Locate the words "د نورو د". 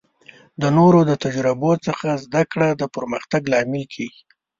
0.61-1.11